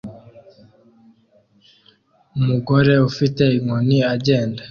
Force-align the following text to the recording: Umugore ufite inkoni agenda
Umugore 2.37 2.93
ufite 3.09 3.43
inkoni 3.57 3.97
agenda 4.13 4.59